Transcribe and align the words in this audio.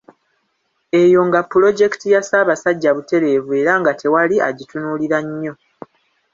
Eyo 1.01 1.21
nga 1.27 1.39
pulojekiti 1.51 2.07
ya 2.13 2.21
Ssaabasajja 2.23 2.89
butereevu 2.97 3.51
era 3.61 3.73
nga 3.81 3.91
tewali 4.01 4.35
agitunuulira 4.47 5.17
nnyo. 5.27 5.53